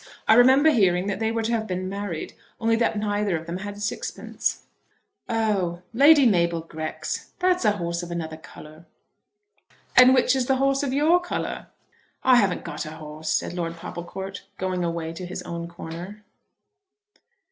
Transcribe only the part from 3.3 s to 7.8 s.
of them had sixpence." "Oh Lady Mabel Grex! That's a